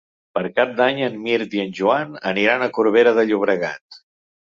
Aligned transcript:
Per 0.37 0.41
Cap 0.59 0.71
d'Any 0.79 1.01
en 1.09 1.19
Mirt 1.27 1.53
i 1.59 1.63
en 1.65 1.77
Joan 1.81 2.19
aniran 2.35 2.67
a 2.67 2.73
Corbera 2.81 3.17
de 3.23 3.31
Llobregat. 3.31 4.05